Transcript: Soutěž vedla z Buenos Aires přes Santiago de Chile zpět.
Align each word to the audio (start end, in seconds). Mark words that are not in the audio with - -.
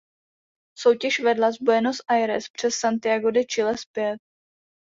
Soutěž 0.77 1.19
vedla 1.19 1.51
z 1.51 1.57
Buenos 1.57 2.01
Aires 2.07 2.49
přes 2.49 2.75
Santiago 2.75 3.31
de 3.31 3.45
Chile 3.45 3.77
zpět. 3.77 4.17